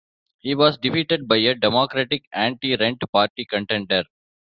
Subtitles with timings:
[0.39, 4.03] He was defeated by a Democratic Anti-Rent Party contender.